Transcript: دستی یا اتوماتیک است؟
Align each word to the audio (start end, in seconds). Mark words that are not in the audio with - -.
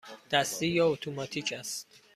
دستی 0.31 0.67
یا 0.67 0.87
اتوماتیک 0.87 1.53
است؟ 1.53 1.87